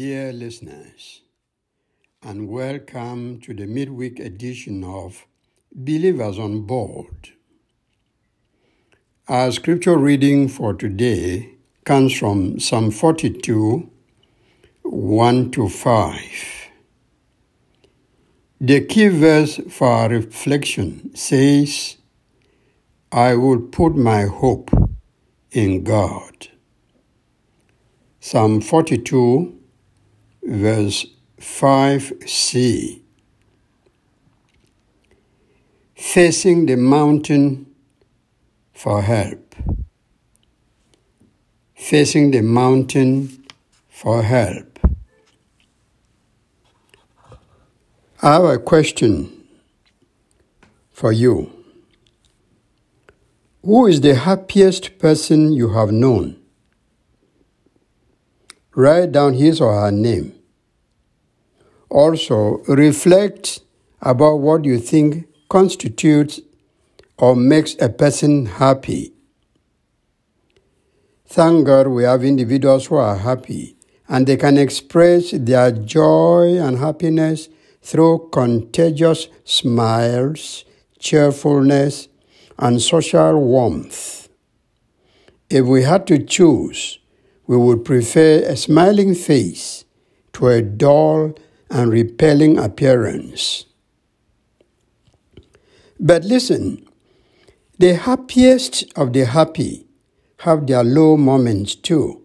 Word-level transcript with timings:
Dear 0.00 0.32
listeners, 0.32 1.20
and 2.22 2.48
welcome 2.48 3.38
to 3.42 3.52
the 3.52 3.66
midweek 3.66 4.18
edition 4.18 4.82
of 4.82 5.26
Believers 5.74 6.38
on 6.38 6.62
Board. 6.62 7.32
Our 9.28 9.52
scripture 9.52 9.98
reading 9.98 10.48
for 10.48 10.72
today 10.72 11.56
comes 11.84 12.18
from 12.18 12.58
Psalm 12.60 12.90
42 12.90 13.90
1 14.84 15.50
to 15.50 15.68
5. 15.68 16.16
The 18.58 18.80
key 18.86 19.08
verse 19.08 19.60
for 19.68 19.86
our 19.86 20.08
reflection 20.08 21.14
says, 21.14 21.98
I 23.12 23.34
will 23.34 23.60
put 23.60 23.96
my 23.96 24.22
hope 24.22 24.70
in 25.50 25.84
God. 25.84 26.48
Psalm 28.18 28.62
42, 28.62 29.59
verse 30.42 31.06
5c. 31.38 33.00
Facing 35.94 36.66
the 36.66 36.76
mountain 36.76 37.66
for 38.72 39.02
help. 39.02 39.54
Facing 41.74 42.30
the 42.30 42.40
mountain 42.40 43.44
for 43.88 44.22
help. 44.22 44.78
I 48.22 48.32
have 48.32 48.44
a 48.44 48.58
question 48.58 49.44
for 50.90 51.12
you. 51.12 51.50
Who 53.62 53.86
is 53.86 54.00
the 54.00 54.14
happiest 54.14 54.98
person 54.98 55.52
you 55.52 55.70
have 55.74 55.92
known? 55.92 56.39
Write 58.74 59.12
down 59.12 59.34
his 59.34 59.60
or 59.60 59.80
her 59.80 59.90
name. 59.90 60.34
Also, 61.88 62.58
reflect 62.68 63.60
about 64.00 64.36
what 64.36 64.64
you 64.64 64.78
think 64.78 65.26
constitutes 65.48 66.40
or 67.18 67.34
makes 67.34 67.74
a 67.80 67.88
person 67.88 68.46
happy. 68.46 69.12
Thank 71.26 71.66
God 71.66 71.88
we 71.88 72.04
have 72.04 72.24
individuals 72.24 72.86
who 72.86 72.96
are 72.96 73.16
happy 73.16 73.76
and 74.08 74.26
they 74.26 74.36
can 74.36 74.56
express 74.56 75.30
their 75.32 75.72
joy 75.72 76.58
and 76.60 76.78
happiness 76.78 77.48
through 77.82 78.28
contagious 78.32 79.28
smiles, 79.44 80.64
cheerfulness, 80.98 82.08
and 82.58 82.80
social 82.80 83.40
warmth. 83.40 84.28
If 85.48 85.66
we 85.66 85.82
had 85.82 86.06
to 86.06 86.22
choose, 86.22 86.99
we 87.50 87.56
would 87.56 87.84
prefer 87.84 88.44
a 88.46 88.56
smiling 88.56 89.12
face 89.12 89.84
to 90.32 90.46
a 90.46 90.62
dull 90.62 91.34
and 91.68 91.90
repelling 91.90 92.56
appearance. 92.56 93.64
But 95.98 96.22
listen, 96.22 96.86
the 97.76 97.96
happiest 97.96 98.84
of 98.94 99.12
the 99.12 99.24
happy 99.26 99.88
have 100.44 100.68
their 100.68 100.84
low 100.84 101.16
moments 101.16 101.74
too. 101.74 102.22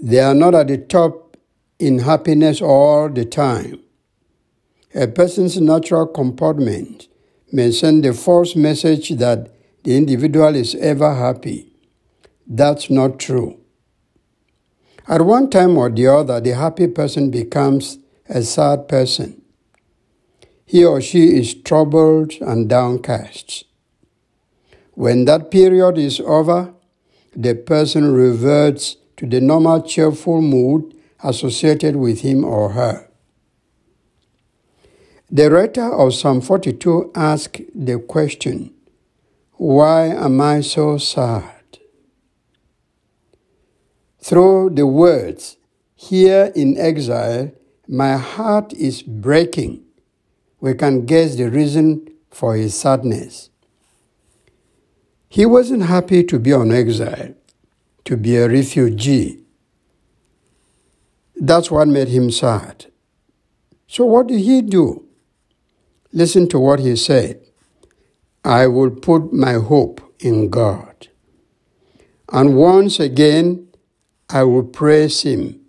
They 0.00 0.20
are 0.20 0.34
not 0.34 0.54
at 0.54 0.68
the 0.68 0.78
top 0.78 1.36
in 1.80 1.98
happiness 1.98 2.62
all 2.62 3.08
the 3.08 3.24
time. 3.24 3.80
A 4.94 5.08
person's 5.08 5.60
natural 5.60 6.06
comportment 6.06 7.08
may 7.50 7.72
send 7.72 8.04
the 8.04 8.12
false 8.12 8.54
message 8.54 9.08
that 9.16 9.50
the 9.82 9.96
individual 9.96 10.54
is 10.54 10.76
ever 10.76 11.12
happy. 11.12 11.67
That's 12.48 12.88
not 12.88 13.18
true. 13.18 13.60
At 15.06 15.20
one 15.20 15.50
time 15.50 15.76
or 15.76 15.90
the 15.90 16.06
other, 16.06 16.40
the 16.40 16.54
happy 16.54 16.86
person 16.86 17.30
becomes 17.30 17.98
a 18.28 18.42
sad 18.42 18.88
person. 18.88 19.42
He 20.64 20.84
or 20.84 21.00
she 21.00 21.38
is 21.38 21.54
troubled 21.54 22.32
and 22.40 22.68
downcast. 22.68 23.64
When 24.94 25.26
that 25.26 25.50
period 25.50 25.98
is 25.98 26.20
over, 26.20 26.74
the 27.36 27.54
person 27.54 28.12
reverts 28.12 28.96
to 29.18 29.26
the 29.26 29.40
normal 29.40 29.82
cheerful 29.82 30.40
mood 30.40 30.94
associated 31.22 31.96
with 31.96 32.20
him 32.20 32.44
or 32.44 32.70
her. 32.70 33.08
The 35.30 35.50
writer 35.50 35.92
of 35.92 36.14
Psalm 36.14 36.40
42 36.40 37.12
asks 37.14 37.60
the 37.74 37.98
question, 37.98 38.72
Why 39.52 40.06
am 40.06 40.40
I 40.40 40.62
so 40.62 40.96
sad? 40.96 41.57
Through 44.28 44.74
the 44.74 44.86
words, 44.86 45.56
Here 45.94 46.52
in 46.54 46.76
exile, 46.76 47.50
my 47.88 48.18
heart 48.18 48.74
is 48.74 49.00
breaking, 49.00 49.84
we 50.60 50.74
can 50.74 51.06
guess 51.06 51.36
the 51.36 51.48
reason 51.48 52.06
for 52.30 52.54
his 52.54 52.74
sadness. 52.74 53.48
He 55.30 55.46
wasn't 55.46 55.84
happy 55.84 56.24
to 56.24 56.38
be 56.38 56.52
on 56.52 56.70
exile, 56.72 57.36
to 58.04 58.18
be 58.18 58.36
a 58.36 58.46
refugee. 58.50 59.44
That's 61.34 61.70
what 61.70 61.88
made 61.88 62.08
him 62.08 62.30
sad. 62.30 62.84
So, 63.86 64.04
what 64.04 64.26
did 64.26 64.40
he 64.40 64.60
do? 64.60 65.06
Listen 66.12 66.46
to 66.50 66.58
what 66.58 66.80
he 66.80 66.96
said 66.96 67.40
I 68.44 68.66
will 68.66 68.90
put 68.90 69.32
my 69.32 69.54
hope 69.54 70.02
in 70.20 70.50
God. 70.50 71.08
And 72.30 72.58
once 72.58 73.00
again, 73.00 73.67
I 74.30 74.42
will 74.44 74.64
praise 74.64 75.22
Him. 75.22 75.60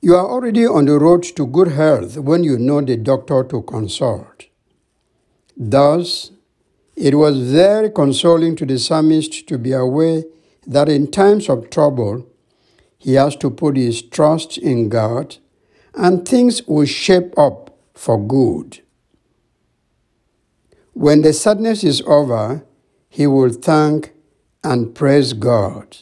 You 0.00 0.14
are 0.14 0.28
already 0.28 0.64
on 0.64 0.84
the 0.84 0.98
road 0.98 1.24
to 1.24 1.46
good 1.46 1.68
health 1.68 2.16
when 2.16 2.44
you 2.44 2.58
know 2.58 2.80
the 2.80 2.96
doctor 2.96 3.42
to 3.44 3.62
consult. 3.62 4.46
Thus, 5.56 6.30
it 6.94 7.16
was 7.16 7.40
very 7.50 7.90
consoling 7.90 8.54
to 8.56 8.66
the 8.66 8.78
psalmist 8.78 9.48
to 9.48 9.58
be 9.58 9.72
aware 9.72 10.22
that 10.66 10.88
in 10.88 11.10
times 11.10 11.48
of 11.48 11.70
trouble, 11.70 12.26
he 12.98 13.14
has 13.14 13.34
to 13.36 13.50
put 13.50 13.76
his 13.76 14.02
trust 14.02 14.58
in 14.58 14.88
God 14.88 15.36
and 15.94 16.26
things 16.26 16.62
will 16.66 16.86
shape 16.86 17.36
up 17.38 17.76
for 17.94 18.18
good. 18.24 18.82
When 20.92 21.22
the 21.22 21.32
sadness 21.32 21.82
is 21.84 22.02
over, 22.02 22.64
he 23.08 23.26
will 23.26 23.50
thank 23.50 24.12
and 24.66 24.94
praise 24.94 25.32
God. 25.32 25.96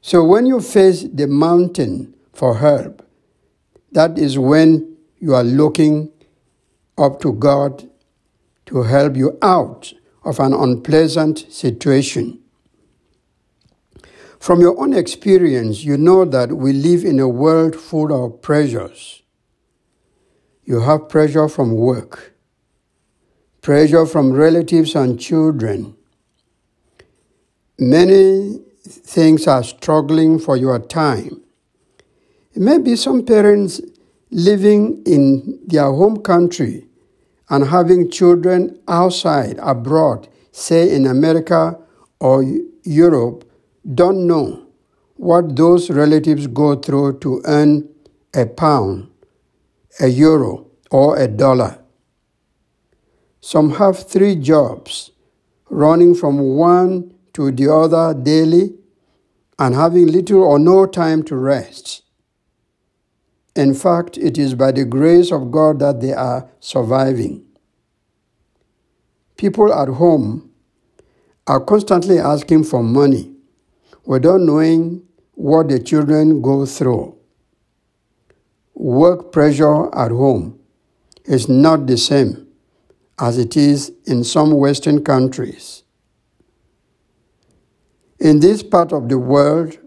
So 0.00 0.24
when 0.24 0.44
you 0.44 0.60
face 0.60 1.04
the 1.04 1.28
mountain 1.28 2.14
for 2.32 2.58
help, 2.58 3.06
that 3.92 4.18
is 4.18 4.38
when 4.38 4.96
you 5.20 5.34
are 5.34 5.44
looking 5.44 6.10
up 6.98 7.20
to 7.20 7.32
God 7.32 7.88
to 8.66 8.82
help 8.82 9.16
you 9.16 9.38
out 9.40 9.92
of 10.24 10.40
an 10.40 10.52
unpleasant 10.52 11.46
situation. 11.52 12.40
From 14.40 14.60
your 14.60 14.80
own 14.80 14.94
experience, 14.94 15.84
you 15.84 15.96
know 15.96 16.24
that 16.24 16.52
we 16.52 16.72
live 16.72 17.04
in 17.04 17.20
a 17.20 17.28
world 17.28 17.76
full 17.76 18.12
of 18.12 18.42
pressures. 18.42 19.22
You 20.64 20.80
have 20.80 21.08
pressure 21.08 21.48
from 21.48 21.74
work, 21.74 22.34
pressure 23.60 24.06
from 24.06 24.32
relatives 24.32 24.94
and 24.94 25.20
children, 25.20 25.96
Many 27.82 28.60
things 28.82 29.46
are 29.46 29.64
struggling 29.64 30.38
for 30.38 30.54
your 30.54 30.78
time. 30.78 31.40
Maybe 32.54 32.94
some 32.94 33.24
parents 33.24 33.80
living 34.30 35.02
in 35.06 35.60
their 35.66 35.90
home 35.90 36.18
country 36.18 36.86
and 37.48 37.64
having 37.68 38.10
children 38.10 38.78
outside, 38.86 39.58
abroad, 39.62 40.28
say 40.52 40.94
in 40.94 41.06
America 41.06 41.78
or 42.20 42.44
Europe, 42.82 43.50
don't 43.94 44.26
know 44.26 44.66
what 45.16 45.56
those 45.56 45.88
relatives 45.88 46.48
go 46.48 46.76
through 46.76 47.18
to 47.20 47.40
earn 47.46 47.88
a 48.34 48.44
pound, 48.44 49.08
a 50.00 50.08
euro, 50.08 50.66
or 50.90 51.16
a 51.16 51.26
dollar. 51.26 51.78
Some 53.40 53.70
have 53.76 54.06
three 54.06 54.36
jobs, 54.36 55.12
running 55.70 56.14
from 56.14 56.40
one 56.56 57.14
to 57.34 57.50
the 57.50 57.72
other 57.72 58.14
daily 58.14 58.74
and 59.58 59.74
having 59.74 60.06
little 60.06 60.42
or 60.42 60.58
no 60.58 60.86
time 60.86 61.22
to 61.24 61.36
rest. 61.36 62.02
In 63.54 63.74
fact, 63.74 64.16
it 64.16 64.38
is 64.38 64.54
by 64.54 64.72
the 64.72 64.84
grace 64.84 65.32
of 65.32 65.50
God 65.50 65.80
that 65.80 66.00
they 66.00 66.12
are 66.12 66.48
surviving. 66.60 67.44
People 69.36 69.72
at 69.72 69.88
home 69.88 70.50
are 71.46 71.60
constantly 71.60 72.18
asking 72.18 72.64
for 72.64 72.82
money 72.82 73.34
without 74.04 74.40
knowing 74.40 75.02
what 75.34 75.68
the 75.68 75.78
children 75.78 76.40
go 76.42 76.64
through. 76.64 77.16
Work 78.74 79.32
pressure 79.32 79.94
at 79.94 80.10
home 80.10 80.58
is 81.24 81.48
not 81.48 81.86
the 81.86 81.98
same 81.98 82.46
as 83.18 83.36
it 83.36 83.56
is 83.56 83.92
in 84.06 84.24
some 84.24 84.52
Western 84.52 85.04
countries. 85.04 85.82
In 88.20 88.40
this 88.40 88.62
part 88.62 88.92
of 88.92 89.08
the 89.08 89.18
world, 89.18 89.78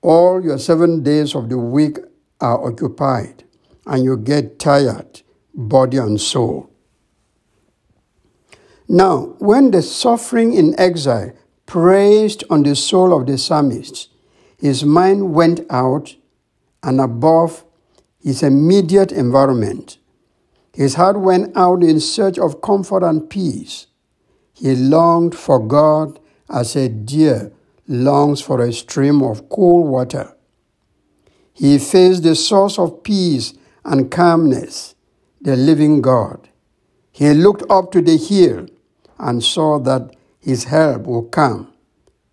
all 0.00 0.44
your 0.44 0.58
seven 0.58 1.02
days 1.02 1.34
of 1.34 1.48
the 1.48 1.58
week 1.58 1.98
are 2.40 2.64
occupied, 2.64 3.42
and 3.84 4.04
you 4.04 4.16
get 4.16 4.60
tired, 4.60 5.22
body 5.52 5.96
and 5.96 6.20
soul. 6.20 6.70
Now, 8.88 9.34
when 9.38 9.72
the 9.72 9.82
suffering 9.82 10.54
in 10.54 10.78
exile 10.78 11.32
pressed 11.66 12.44
on 12.48 12.62
the 12.62 12.76
soul 12.76 13.18
of 13.18 13.26
the 13.26 13.36
psalmist, 13.36 14.08
his 14.56 14.84
mind 14.84 15.34
went 15.34 15.62
out 15.68 16.14
and 16.84 17.00
above 17.00 17.64
his 18.20 18.44
immediate 18.44 19.10
environment. 19.10 19.98
His 20.72 20.94
heart 20.94 21.18
went 21.18 21.56
out 21.56 21.82
in 21.82 21.98
search 21.98 22.38
of 22.38 22.62
comfort 22.62 23.02
and 23.02 23.28
peace. 23.28 23.88
He 24.52 24.76
longed 24.76 25.34
for 25.34 25.58
God 25.58 26.20
as 26.52 26.76
a 26.76 26.88
deer 26.88 27.52
longs 27.88 28.40
for 28.40 28.60
a 28.60 28.72
stream 28.72 29.22
of 29.22 29.48
cool 29.48 29.86
water. 29.86 30.34
He 31.52 31.78
faced 31.78 32.22
the 32.22 32.34
source 32.34 32.78
of 32.78 33.02
peace 33.02 33.54
and 33.84 34.10
calmness, 34.10 34.94
the 35.40 35.56
living 35.56 36.00
God. 36.00 36.48
He 37.10 37.32
looked 37.34 37.64
up 37.70 37.92
to 37.92 38.00
the 38.00 38.16
hill 38.16 38.66
and 39.18 39.42
saw 39.42 39.78
that 39.80 40.14
his 40.40 40.64
help 40.64 41.06
will 41.06 41.24
come 41.24 41.72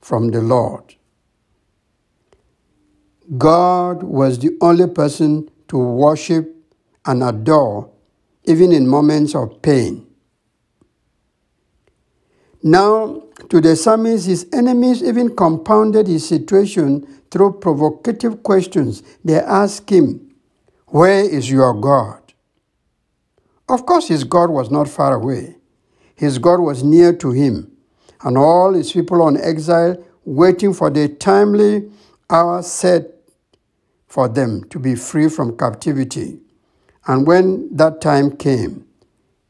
from 0.00 0.30
the 0.30 0.40
Lord. 0.40 0.94
God 3.36 4.02
was 4.02 4.38
the 4.38 4.56
only 4.60 4.86
person 4.86 5.50
to 5.68 5.76
worship 5.76 6.54
and 7.04 7.22
adore, 7.22 7.90
even 8.44 8.72
in 8.72 8.86
moments 8.86 9.34
of 9.34 9.60
pain. 9.60 10.06
Now, 12.62 13.22
to 13.48 13.60
the 13.60 13.76
psalmist, 13.76 14.26
his 14.26 14.46
enemies 14.52 15.02
even 15.02 15.34
compounded 15.34 16.06
his 16.06 16.28
situation 16.28 17.06
through 17.30 17.60
provocative 17.60 18.42
questions. 18.42 19.02
They 19.24 19.38
asked 19.38 19.90
him, 19.90 20.34
Where 20.86 21.20
is 21.20 21.50
your 21.50 21.74
God? 21.74 22.20
Of 23.68 23.86
course, 23.86 24.08
his 24.08 24.24
God 24.24 24.50
was 24.50 24.70
not 24.70 24.88
far 24.88 25.14
away. 25.14 25.56
His 26.14 26.38
God 26.38 26.60
was 26.60 26.82
near 26.82 27.12
to 27.14 27.30
him, 27.30 27.70
and 28.22 28.36
all 28.36 28.74
his 28.74 28.92
people 28.92 29.22
on 29.22 29.36
exile 29.36 30.02
waiting 30.24 30.74
for 30.74 30.90
the 30.90 31.08
timely 31.08 31.90
hour 32.28 32.62
set 32.62 33.14
for 34.06 34.28
them 34.28 34.64
to 34.70 34.78
be 34.78 34.94
free 34.94 35.28
from 35.28 35.56
captivity. 35.56 36.38
And 37.06 37.26
when 37.26 37.74
that 37.76 38.00
time 38.00 38.36
came, 38.36 38.86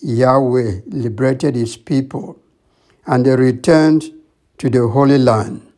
Yahweh 0.00 0.80
liberated 0.86 1.54
his 1.54 1.76
people, 1.76 2.38
and 3.06 3.26
they 3.26 3.36
returned 3.36 4.12
to 4.58 4.70
the 4.70 4.88
Holy 4.88 5.18
Land. 5.18 5.70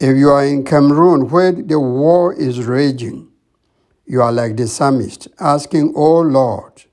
If 0.00 0.16
you 0.16 0.30
are 0.30 0.44
in 0.44 0.64
Cameroon 0.64 1.28
where 1.28 1.52
the 1.52 1.78
war 1.78 2.34
is 2.34 2.64
raging, 2.64 3.28
you 4.04 4.20
are 4.20 4.32
like 4.32 4.56
the 4.56 4.66
psalmist, 4.66 5.28
asking, 5.38 5.92
O 5.94 6.20
Lord, 6.20 6.84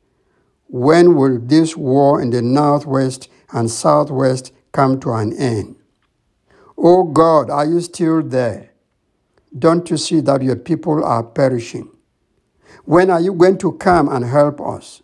when 0.67 1.15
will 1.15 1.39
this 1.39 1.75
war 1.75 2.21
in 2.21 2.29
the 2.29 2.41
northwest 2.41 3.27
and 3.51 3.71
southwest 3.71 4.53
come 4.71 4.99
to 4.99 5.13
an 5.13 5.33
end? 5.33 5.75
O 6.77 7.03
God, 7.03 7.49
are 7.49 7.65
you 7.65 7.81
still 7.81 8.21
there? 8.21 8.69
Don't 9.57 9.89
you 9.89 9.97
see 9.97 10.21
that 10.21 10.43
your 10.43 10.55
people 10.55 11.03
are 11.03 11.23
perishing? 11.23 11.89
When 12.85 13.09
are 13.09 13.19
you 13.19 13.33
going 13.33 13.57
to 13.59 13.73
come 13.73 14.07
and 14.07 14.23
help 14.23 14.61
us? 14.61 15.01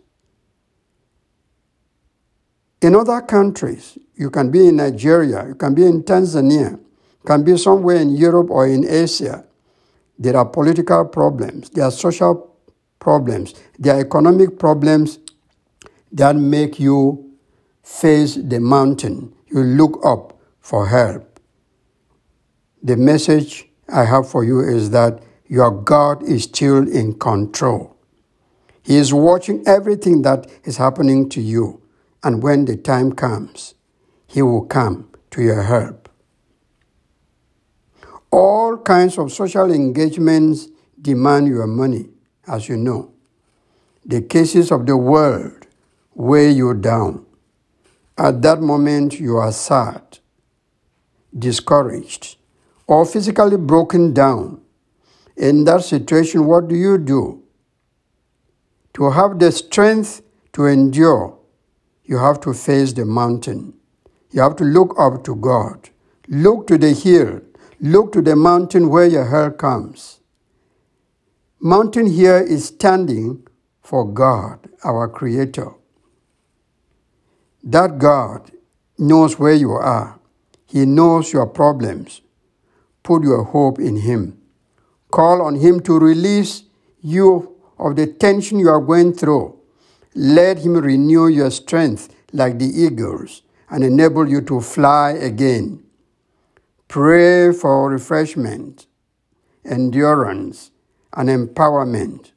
In 2.85 2.93
other 2.93 3.19
countries, 3.21 3.97
you 4.15 4.29
can 4.29 4.51
be 4.51 4.67
in 4.67 4.75
Nigeria, 4.75 5.43
you 5.47 5.55
can 5.55 5.73
be 5.73 5.87
in 5.87 6.03
Tanzania, 6.03 6.79
can 7.25 7.43
be 7.43 7.57
somewhere 7.57 7.95
in 7.95 8.11
Europe 8.11 8.51
or 8.51 8.67
in 8.67 8.87
Asia. 8.87 9.43
There 10.19 10.37
are 10.37 10.45
political 10.45 11.03
problems, 11.05 11.71
there 11.71 11.85
are 11.85 11.91
social 11.91 12.55
problems, 12.99 13.55
there 13.79 13.95
are 13.95 14.01
economic 14.01 14.59
problems 14.59 15.17
that 16.11 16.35
make 16.35 16.79
you 16.79 17.33
face 17.81 18.35
the 18.35 18.59
mountain. 18.59 19.33
You 19.47 19.63
look 19.63 19.99
up 20.05 20.39
for 20.59 20.87
help. 20.87 21.39
The 22.83 22.97
message 22.97 23.67
I 23.89 24.05
have 24.05 24.29
for 24.29 24.43
you 24.43 24.59
is 24.59 24.91
that 24.91 25.23
your 25.47 25.71
God 25.71 26.21
is 26.21 26.43
still 26.43 26.87
in 26.87 27.17
control. 27.17 27.97
He 28.83 28.97
is 28.97 29.11
watching 29.11 29.63
everything 29.65 30.21
that 30.21 30.45
is 30.65 30.77
happening 30.77 31.29
to 31.29 31.41
you, 31.41 31.81
and 32.25 32.41
when 32.41 32.65
the 32.65 32.75
time 32.75 33.13
comes, 33.13 33.75
He 34.25 34.41
will 34.41 34.65
come 34.65 35.09
to 35.29 35.43
your 35.43 35.61
help. 35.61 36.09
All 38.31 38.77
kinds 38.77 39.19
of 39.19 39.31
social 39.31 39.71
engagements 39.71 40.67
demand 40.99 41.47
your 41.47 41.67
money, 41.67 42.09
as 42.47 42.67
you 42.67 42.77
know. 42.77 43.13
The 44.03 44.23
cases 44.23 44.71
of 44.71 44.87
the 44.87 44.97
world 44.97 45.67
weigh 46.15 46.49
you 46.49 46.73
down. 46.73 47.27
At 48.17 48.41
that 48.41 48.59
moment, 48.59 49.19
you 49.19 49.37
are 49.37 49.51
sad, 49.51 50.17
discouraged, 51.37 52.37
or 52.87 53.05
physically 53.05 53.57
broken 53.57 54.13
down, 54.13 54.61
in 55.37 55.65
that 55.65 55.83
situation, 55.83 56.45
what 56.45 56.67
do 56.69 56.75
you 56.75 56.97
do? 56.97 57.43
To 58.95 59.11
have 59.11 59.37
the 59.37 59.51
strength 59.51 60.23
to 60.53 60.65
endure, 60.65 61.37
you 62.05 62.17
have 62.17 62.39
to 62.41 62.53
face 62.53 62.93
the 62.93 63.05
mountain. 63.05 63.73
You 64.31 64.41
have 64.41 64.55
to 64.57 64.63
look 64.63 64.95
up 64.99 65.23
to 65.23 65.35
God. 65.35 65.89
Look 66.27 66.67
to 66.67 66.77
the 66.77 66.91
hill. 66.91 67.41
Look 67.79 68.11
to 68.13 68.21
the 68.21 68.35
mountain 68.35 68.89
where 68.89 69.07
your 69.07 69.25
help 69.25 69.57
comes. 69.57 70.19
Mountain 71.59 72.07
here 72.07 72.37
is 72.37 72.65
standing 72.65 73.47
for 73.81 74.05
God, 74.05 74.59
our 74.83 75.07
Creator. 75.07 75.71
That 77.63 77.97
God 77.97 78.51
knows 78.97 79.39
where 79.39 79.53
you 79.53 79.71
are. 79.71 80.19
He 80.67 80.85
knows 80.85 81.33
your 81.33 81.47
problems. 81.47 82.21
Put 83.03 83.23
your 83.23 83.43
hope 83.43 83.79
in 83.79 83.97
Him. 83.97 84.39
Call 85.11 85.41
on 85.41 85.55
Him 85.55 85.79
to 85.81 85.97
release 85.97 86.63
you 87.01 87.55
of 87.77 87.95
the 87.95 88.07
tension 88.07 88.59
you 88.59 88.69
are 88.69 88.81
going 88.81 89.13
through. 89.13 89.54
Let 90.15 90.59
Him 90.59 90.77
renew 90.77 91.27
your 91.27 91.51
strength 91.51 92.15
like 92.31 92.57
the 92.57 92.65
eagles 92.65 93.41
and 93.69 93.83
enable 93.83 94.27
you 94.27 94.41
to 94.41 94.61
fly 94.61 95.11
again. 95.11 95.83
Pray 96.87 97.51
for 97.51 97.89
refreshment, 97.89 98.87
endurance, 99.65 100.71
and 101.13 101.29
empowerment. 101.29 102.31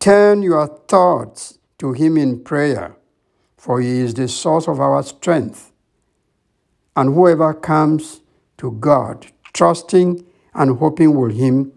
Turn 0.00 0.42
your 0.42 0.66
thoughts 0.66 1.58
to 1.78 1.92
Him 1.92 2.16
in 2.16 2.42
prayer, 2.42 2.96
for 3.56 3.80
He 3.80 4.00
is 4.00 4.14
the 4.14 4.28
source 4.28 4.66
of 4.66 4.80
our 4.80 5.02
strength. 5.02 5.72
And 6.96 7.14
whoever 7.14 7.54
comes 7.54 8.22
to 8.58 8.72
God, 8.72 9.26
trusting 9.52 10.24
and 10.54 10.78
hoping 10.78 11.14
will 11.14 11.30
him, 11.30 11.72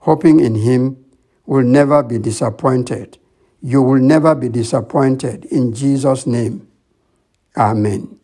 hoping 0.00 0.40
in 0.40 0.54
him, 0.54 1.04
will 1.46 1.64
never 1.64 2.02
be 2.02 2.18
disappointed. 2.18 3.18
You 3.62 3.82
will 3.82 4.00
never 4.00 4.34
be 4.34 4.48
disappointed 4.48 5.44
in 5.46 5.74
Jesus' 5.74 6.26
name. 6.26 6.68
Amen. 7.56 8.18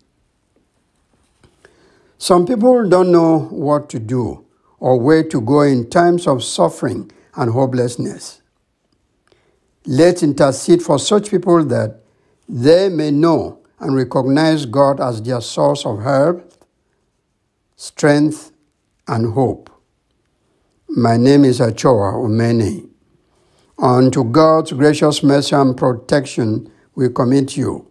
Some 2.19 2.47
people 2.47 2.89
don't 2.89 3.13
know 3.13 3.41
what 3.51 3.89
to 3.91 3.99
do 3.99 4.45
or 4.79 4.99
where 4.99 5.23
to 5.25 5.41
go 5.41 5.63
in 5.63 5.91
times 5.91 6.27
of 6.27 6.43
suffering 6.43 7.11
and 7.35 7.51
hopelessness. 7.51 8.41
Let's 9.87 10.23
intercede 10.23 10.83
for 10.83 10.99
such 10.99 11.31
people 11.31 11.65
that 11.65 12.01
they 12.49 12.89
may 12.89 13.11
know 13.11 13.61
and 13.79 13.95
recognize 13.95 14.65
God 14.65 15.01
as 15.01 15.23
their 15.23 15.41
source 15.41 15.85
of 15.85 16.03
help 16.03 16.47
strength, 17.77 18.53
and 19.07 19.35
hope. 19.35 19.71
My 20.89 21.17
name 21.17 21.45
is 21.45 21.61
Achoa 21.61 22.15
Umeni. 22.15 22.89
Unto 23.79 24.25
God's 24.25 24.73
gracious 24.73 25.23
mercy 25.23 25.55
and 25.55 25.77
protection 25.77 26.71
we 26.95 27.11
commit 27.11 27.57
you. 27.57 27.87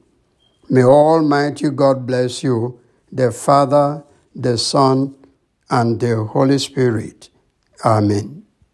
May 0.70 0.84
Almighty 0.84 1.70
God 1.70 2.08
bless 2.08 2.44
you, 2.44 2.80
the 3.12 3.32
Father, 3.32 4.04
the 4.34 4.58
Son, 4.58 5.16
and 5.70 6.00
the 6.00 6.24
Holy 6.24 6.58
Spirit. 6.58 7.30
Amen. 7.84 8.45